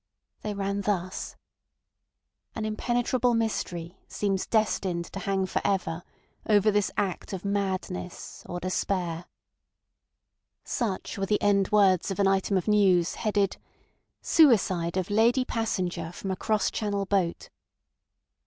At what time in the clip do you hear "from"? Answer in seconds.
16.11-16.31